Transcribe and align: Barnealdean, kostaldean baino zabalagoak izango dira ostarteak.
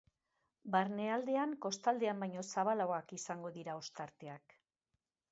Barnealdean, 0.75 1.51
kostaldean 1.65 2.23
baino 2.23 2.43
zabalagoak 2.53 3.13
izango 3.19 3.51
dira 3.59 3.75
ostarteak. 3.81 4.57